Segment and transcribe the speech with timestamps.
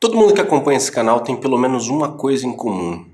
[0.00, 3.04] Todo mundo que acompanha esse canal tem pelo menos uma coisa em comum.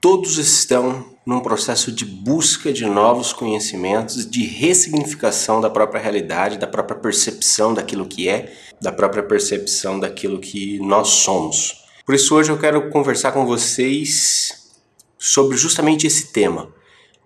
[0.00, 6.68] Todos estão num processo de busca de novos conhecimentos, de ressignificação da própria realidade, da
[6.68, 11.84] própria percepção daquilo que é, da própria percepção daquilo que nós somos.
[12.06, 14.72] Por isso hoje eu quero conversar com vocês
[15.18, 16.72] sobre justamente esse tema,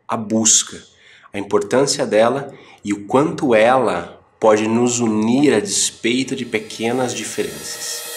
[0.07, 0.83] a busca,
[1.31, 8.08] a importância dela e o quanto ela pode nos unir a despeito de pequenas diferenças.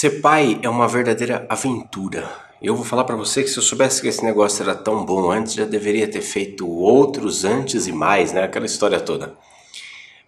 [0.00, 2.30] Ser pai é uma verdadeira aventura.
[2.62, 5.28] Eu vou falar para você que se eu soubesse que esse negócio era tão bom
[5.28, 8.44] antes, já deveria ter feito outros antes e mais, né?
[8.44, 9.34] Aquela história toda.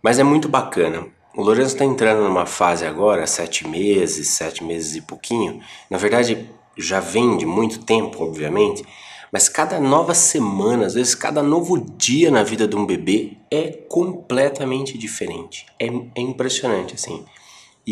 [0.03, 1.07] Mas é muito bacana.
[1.37, 5.61] O Lourenço está entrando numa fase agora, sete meses, sete meses e pouquinho.
[5.89, 8.85] Na verdade, já vem de muito tempo, obviamente.
[9.31, 13.69] Mas cada nova semana, às vezes cada novo dia na vida de um bebê é
[13.89, 15.65] completamente diferente.
[15.79, 17.25] É, é impressionante, assim.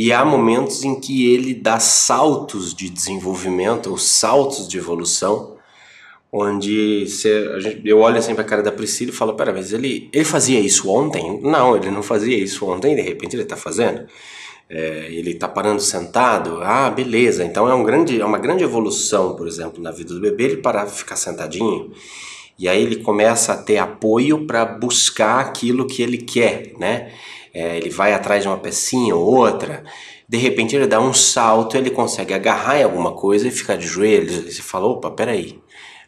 [0.01, 5.57] E há momentos em que ele dá saltos de desenvolvimento, ou saltos de evolução,
[6.33, 9.73] onde você, gente, eu olho assim para a cara da Priscila e falo, pera, mas
[9.73, 11.41] ele, ele fazia isso ontem?
[11.43, 14.07] Não, ele não fazia isso ontem, de repente ele está fazendo.
[14.71, 19.35] É, ele está parando sentado, ah, beleza, então é, um grande, é uma grande evolução,
[19.35, 21.91] por exemplo, na vida do bebê, ele parar ficar sentadinho,
[22.57, 27.11] e aí ele começa a ter apoio para buscar aquilo que ele quer, né?
[27.53, 29.85] É, ele vai atrás de uma pecinha ou outra,
[30.29, 33.87] de repente ele dá um salto, ele consegue agarrar em alguma coisa e ficar de
[33.87, 34.55] joelhos.
[34.55, 35.59] Você fala, opa, peraí.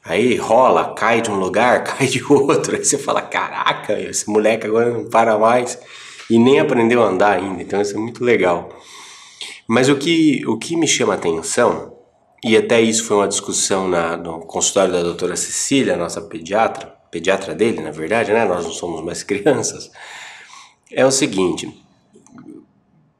[0.05, 2.77] Aí rola, cai de um lugar, cai de outro.
[2.77, 5.79] Aí você fala, caraca, esse moleque agora não para mais.
[6.29, 8.69] E nem aprendeu a andar ainda, então isso é muito legal.
[9.67, 11.97] Mas o que, o que me chama a atenção,
[12.45, 17.55] e até isso foi uma discussão na, no consultório da doutora Cecília, nossa pediatra, pediatra
[17.55, 18.45] dele, na verdade, né?
[18.45, 19.91] Nós não somos mais crianças
[20.93, 21.73] é o seguinte: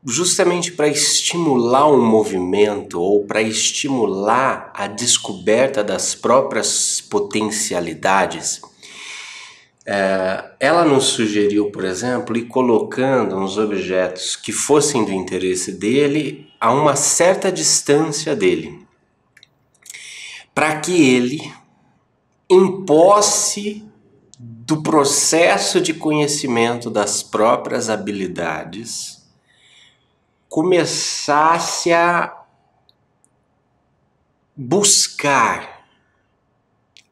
[0.05, 8.61] justamente para estimular um movimento ou para estimular a descoberta das próprias potencialidades,
[9.87, 16.49] é, ela nos sugeriu, por exemplo, ir colocando uns objetos que fossem do interesse dele
[16.61, 18.87] a uma certa distância dele,
[20.55, 21.53] para que ele,
[22.49, 23.90] em posse
[24.43, 29.29] do processo de conhecimento das próprias habilidades
[30.49, 32.43] começasse a
[34.57, 35.87] buscar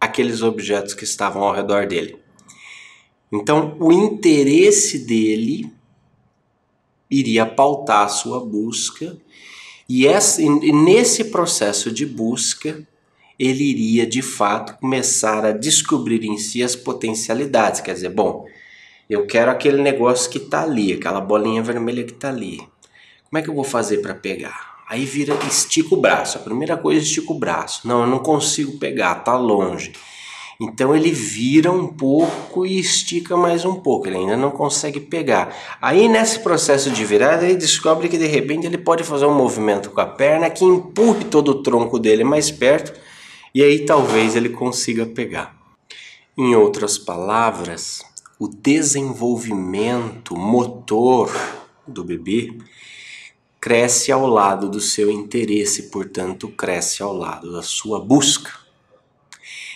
[0.00, 2.18] aqueles objetos que estavam ao redor dele.
[3.30, 5.70] Então, o interesse dele
[7.10, 9.18] iria pautar a sua busca,
[9.86, 12.86] e, e nesse processo de busca,
[13.38, 17.80] ele iria de fato começar a descobrir em si as potencialidades.
[17.80, 18.46] Quer dizer, bom,
[19.08, 22.58] eu quero aquele negócio que está ali, aquela bolinha vermelha que está ali.
[23.28, 24.78] Como é que eu vou fazer para pegar?
[24.88, 26.38] Aí vira, estica o braço.
[26.38, 27.86] A primeira coisa, estica o braço.
[27.86, 29.92] Não, eu não consigo pegar, tá longe.
[30.60, 35.54] Então ele vira um pouco e estica mais um pouco, ele ainda não consegue pegar.
[35.80, 39.90] Aí nesse processo de virada ele descobre que de repente ele pode fazer um movimento
[39.90, 42.92] com a perna que empurre todo o tronco dele mais perto
[43.54, 45.56] e aí talvez ele consiga pegar.
[46.36, 48.02] Em outras palavras,
[48.38, 51.30] o desenvolvimento motor
[51.86, 52.56] do bebê
[53.60, 58.52] cresce ao lado do seu interesse, portanto, cresce ao lado da sua busca.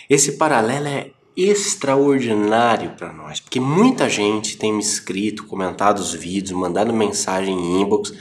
[0.09, 6.57] Esse paralelo é extraordinário para nós, porque muita gente tem me escrito, comentado os vídeos,
[6.57, 8.13] mandado mensagem em inbox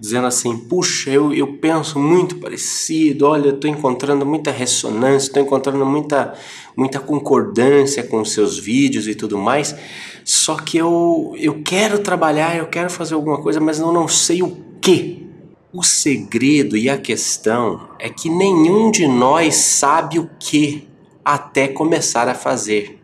[0.00, 5.84] dizendo assim: puxa, eu, eu penso muito parecido, olha, estou encontrando muita ressonância, estou encontrando
[5.84, 6.32] muita,
[6.74, 9.76] muita concordância com os seus vídeos e tudo mais,
[10.24, 14.42] só que eu, eu quero trabalhar, eu quero fazer alguma coisa, mas eu não sei
[14.42, 15.28] o que.
[15.72, 20.88] O segredo e a questão é que nenhum de nós sabe o que
[21.24, 22.98] até começar a fazer.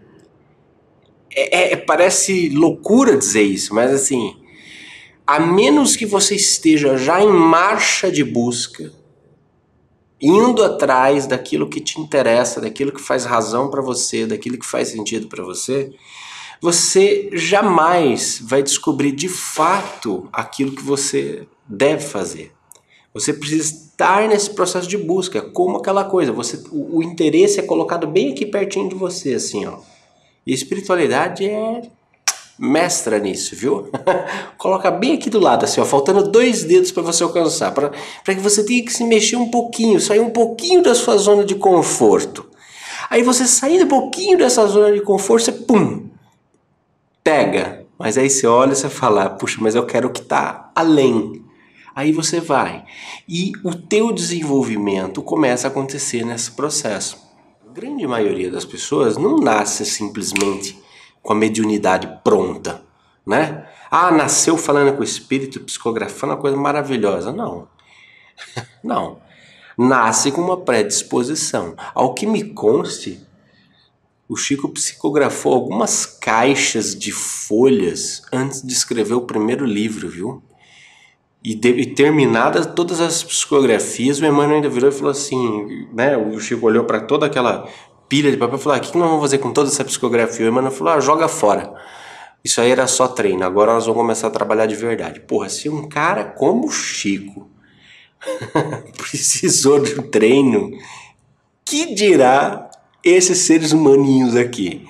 [1.30, 4.34] É, é, parece loucura dizer isso, mas assim,
[5.26, 8.92] a menos que você esteja já em marcha de busca,
[10.20, 14.88] indo atrás daquilo que te interessa, daquilo que faz razão para você, daquilo que faz
[14.88, 15.92] sentido para você,
[16.60, 22.52] você jamais vai descobrir de fato aquilo que você deve fazer.
[23.12, 26.32] Você precisa estar nesse processo de busca, como aquela coisa.
[26.32, 29.78] Você, o, o interesse é colocado bem aqui pertinho de você, assim, ó.
[30.46, 31.82] E espiritualidade é
[32.58, 33.90] mestra nisso, viu?
[34.56, 37.90] Coloca bem aqui do lado, assim, ó, faltando dois dedos para você alcançar, para
[38.24, 41.54] que você tenha que se mexer um pouquinho, sair um pouquinho da sua zona de
[41.54, 42.48] conforto.
[43.10, 46.08] Aí você sair um pouquinho dessa zona de conforto, você pum,
[47.22, 47.84] pega.
[47.98, 51.42] Mas aí você olha e você fala, puxa, mas eu quero o que está além.
[51.94, 52.84] Aí você vai.
[53.26, 57.16] E o teu desenvolvimento começa a acontecer nesse processo.
[57.66, 60.78] A grande maioria das pessoas não nasce simplesmente
[61.26, 62.82] com a mediunidade pronta,
[63.26, 63.66] né?
[63.90, 67.32] Ah, nasceu falando com o espírito, psicografando, uma coisa maravilhosa.
[67.32, 67.68] Não.
[68.82, 69.18] Não.
[69.76, 71.74] Nasce com uma predisposição.
[71.94, 73.20] Ao que me conste,
[74.28, 80.42] o Chico psicografou algumas caixas de folhas antes de escrever o primeiro livro, viu?
[81.42, 86.16] E, de, e terminadas todas as psicografias, o Emmanuel ainda virou e falou assim, né?
[86.16, 87.68] O Chico olhou para toda aquela
[88.08, 90.46] pilha de papel e falou: ah, o que nós vamos fazer com toda essa psicografia?
[90.46, 91.74] O Emmanuel falou: ah, joga fora.
[92.44, 95.18] Isso aí era só treino, agora nós vamos começar a trabalhar de verdade.
[95.20, 97.50] Porra, se um cara como o Chico
[98.96, 100.70] precisou de um treino,
[101.64, 102.70] que dirá
[103.02, 104.86] esses seres humaninhos aqui?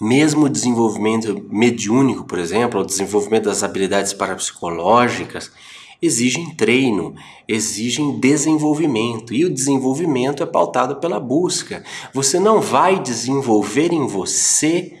[0.00, 5.52] Mesmo o desenvolvimento mediúnico, por exemplo, o desenvolvimento das habilidades parapsicológicas,
[6.00, 7.14] exigem treino,
[7.46, 11.82] exigem desenvolvimento, e o desenvolvimento é pautado pela busca.
[12.12, 14.96] Você não vai desenvolver em você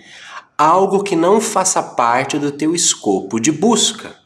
[0.56, 4.16] algo que não faça parte do teu escopo de busca.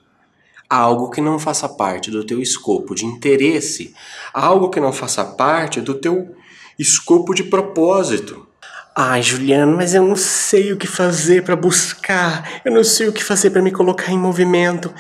[0.69, 3.95] Algo que não faça parte do teu escopo de interesse,
[4.33, 6.35] algo que não faça parte do teu
[6.79, 8.47] escopo de propósito.
[8.95, 13.13] Ai, Juliano, mas eu não sei o que fazer para buscar, eu não sei o
[13.13, 14.93] que fazer para me colocar em movimento.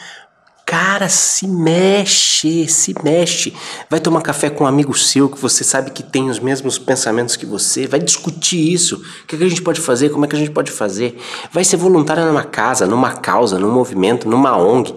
[0.73, 3.53] Cara, se mexe, se mexe.
[3.91, 7.37] Vai tomar café com um amigo seu que você sabe que tem os mesmos pensamentos
[7.37, 7.87] que você.
[7.87, 8.97] Vai discutir isso.
[8.97, 10.09] O que, é que a gente pode fazer?
[10.09, 11.21] Como é que a gente pode fazer?
[11.53, 14.95] Vai ser voluntário numa casa, numa causa, num movimento, numa ONG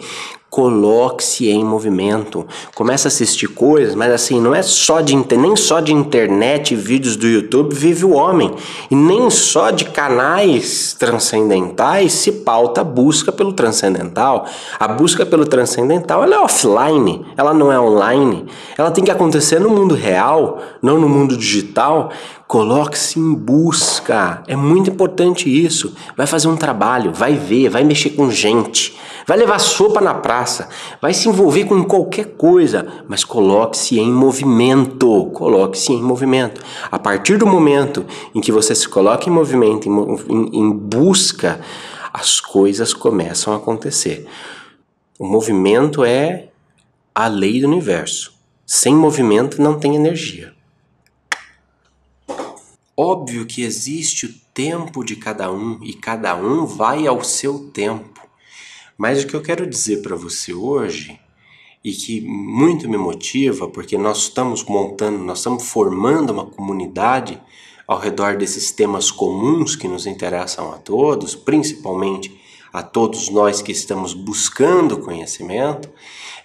[0.56, 2.48] coloque-se em movimento.
[2.74, 6.78] Começa a assistir coisas, mas assim, não é só de nem só de internet e
[6.78, 8.56] vídeos do YouTube vive o homem,
[8.90, 14.46] e nem só de canais transcendentais se pauta a busca pelo transcendental.
[14.80, 18.46] A busca pelo transcendental, ela é offline, ela não é online.
[18.78, 22.12] Ela tem que acontecer no mundo real, não no mundo digital.
[22.47, 24.44] Coloque-se em busca.
[24.47, 25.95] É muito importante isso.
[26.15, 28.95] Vai fazer um trabalho, vai ver, vai mexer com gente
[29.25, 30.69] vai levar sopa na praça,
[31.01, 35.25] vai se envolver com qualquer coisa, mas coloque-se em movimento.
[35.33, 36.62] Coloque-se em movimento.
[36.92, 39.89] A partir do momento em que você se coloca em movimento,
[40.30, 41.59] em, em busca,
[42.13, 44.27] as coisas começam a acontecer.
[45.18, 46.50] O movimento é
[47.13, 48.33] a lei do universo.
[48.65, 50.55] Sem movimento não tem energia.
[52.97, 58.21] Óbvio que existe o tempo de cada um e cada um vai ao seu tempo.
[58.97, 61.19] Mas o que eu quero dizer para você hoje
[61.83, 67.39] e que muito me motiva, porque nós estamos montando, nós estamos formando uma comunidade
[67.86, 72.36] ao redor desses temas comuns que nos interessam a todos, principalmente
[72.74, 75.89] a todos nós que estamos buscando conhecimento,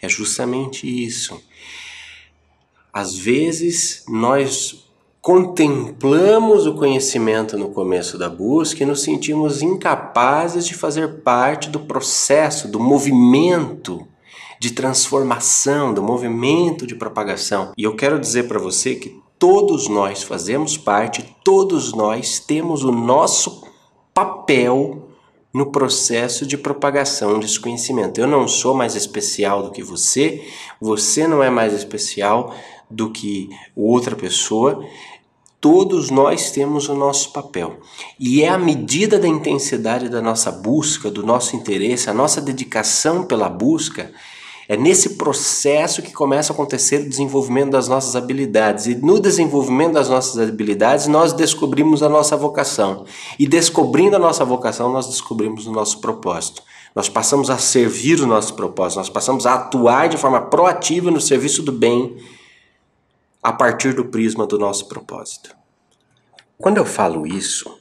[0.03, 1.41] é justamente isso.
[2.93, 4.90] Às vezes nós
[5.21, 11.81] contemplamos o conhecimento no começo da busca e nos sentimos incapazes de fazer parte do
[11.81, 14.07] processo, do movimento
[14.59, 17.73] de transformação, do movimento de propagação.
[17.77, 22.93] E eu quero dizer para você que todos nós fazemos parte, todos nós temos o
[22.93, 23.67] nosso
[24.13, 25.09] papel
[25.53, 28.21] no processo de propagação desse conhecimento.
[28.21, 30.47] Eu não sou mais especial do que você,
[30.81, 32.55] você não é mais especial
[32.91, 34.85] do que outra pessoa
[35.61, 37.81] Todos nós temos o nosso papel.
[38.19, 43.25] E é a medida da intensidade da nossa busca, do nosso interesse, a nossa dedicação
[43.25, 44.11] pela busca,
[44.67, 48.87] é nesse processo que começa a acontecer o desenvolvimento das nossas habilidades.
[48.87, 53.05] E no desenvolvimento das nossas habilidades, nós descobrimos a nossa vocação.
[53.39, 56.63] E descobrindo a nossa vocação, nós descobrimos o nosso propósito.
[56.95, 61.21] Nós passamos a servir o nosso propósito, nós passamos a atuar de forma proativa no
[61.21, 62.17] serviço do bem
[63.43, 65.55] a partir do prisma do nosso propósito.
[66.59, 67.81] Quando eu falo isso,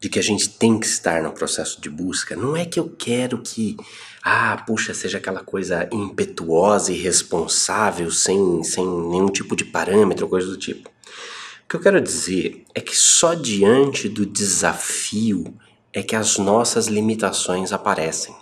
[0.00, 2.88] de que a gente tem que estar no processo de busca, não é que eu
[2.88, 3.76] quero que,
[4.22, 10.46] ah, puxa, seja aquela coisa impetuosa e responsável, sem, sem nenhum tipo de parâmetro, coisa
[10.46, 10.88] do tipo.
[10.88, 15.52] O que eu quero dizer é que só diante do desafio
[15.92, 18.34] é que as nossas limitações aparecem.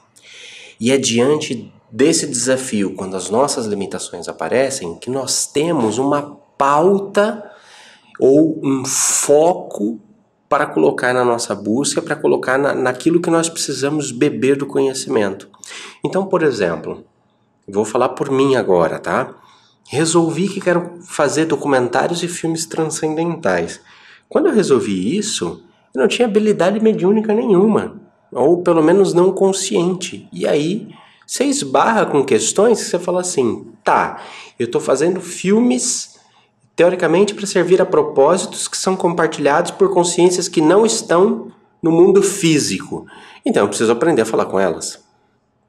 [0.78, 7.50] E é diante desse desafio, quando as nossas limitações aparecem, que nós temos uma pauta
[8.18, 10.00] ou um foco
[10.48, 15.48] para colocar na nossa busca, para colocar na, naquilo que nós precisamos beber do conhecimento.
[16.04, 17.04] Então, por exemplo,
[17.68, 19.34] vou falar por mim agora, tá?
[19.88, 23.80] Resolvi que quero fazer documentários e filmes transcendentais.
[24.28, 25.62] Quando eu resolvi isso,
[25.94, 28.00] eu não tinha habilidade mediúnica nenhuma,
[28.32, 30.28] ou pelo menos não consciente.
[30.32, 30.88] E aí
[31.26, 34.22] você esbarra com questões que você fala assim: tá,
[34.58, 36.16] eu estou fazendo filmes
[36.76, 41.50] teoricamente para servir a propósitos que são compartilhados por consciências que não estão
[41.82, 43.06] no mundo físico.
[43.44, 45.04] Então eu preciso aprender a falar com elas.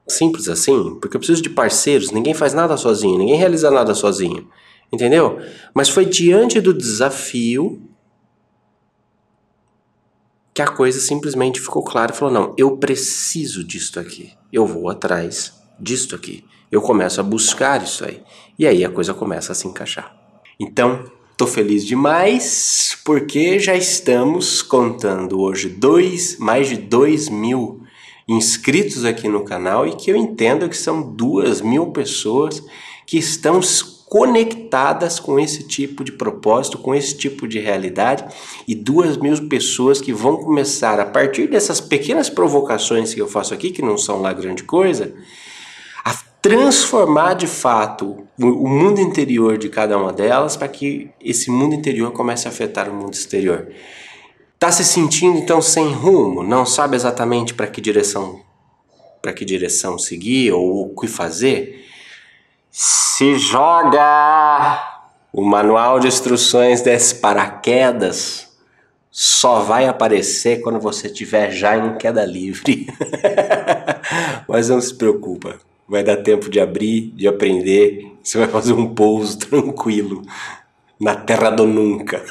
[0.06, 4.48] Simples assim, porque eu preciso de parceiros, ninguém faz nada sozinho, ninguém realiza nada sozinho.
[4.92, 5.38] Entendeu?
[5.74, 7.82] Mas foi diante do desafio
[10.58, 14.32] que a coisa simplesmente ficou clara e falou: não, eu preciso disto aqui.
[14.52, 16.44] Eu vou atrás disto aqui.
[16.68, 18.20] Eu começo a buscar isso aí.
[18.58, 20.12] E aí a coisa começa a se encaixar.
[20.58, 21.04] Então,
[21.36, 27.84] tô feliz demais porque já estamos contando hoje dois, mais de dois mil
[28.26, 32.60] inscritos aqui no canal e que eu entendo que são duas mil pessoas
[33.06, 33.62] que estão
[34.08, 38.24] conectadas com esse tipo de propósito, com esse tipo de realidade
[38.66, 43.52] e duas mil pessoas que vão começar a partir dessas pequenas provocações que eu faço
[43.52, 45.14] aqui, que não são lá grande coisa,
[46.02, 51.74] a transformar de fato o mundo interior de cada uma delas para que esse mundo
[51.74, 53.68] interior comece a afetar o mundo exterior.
[54.58, 58.40] Tá se sentindo então sem rumo, não sabe exatamente para que direção
[59.20, 61.84] para que direção seguir ou o que fazer?
[62.70, 64.98] Se joga!
[65.32, 68.48] O manual de instruções desse paraquedas
[69.10, 72.86] só vai aparecer quando você estiver já em queda livre.
[74.48, 75.58] Mas não se preocupa,
[75.88, 78.12] vai dar tempo de abrir, de aprender.
[78.22, 80.22] Você vai fazer um pouso tranquilo
[81.00, 82.22] na terra do nunca.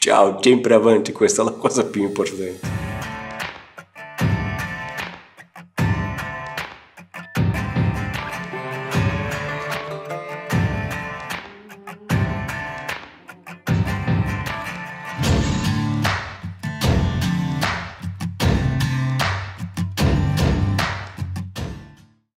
[0.00, 2.93] Ciao, sempre avanti, questa è la cosa più importante.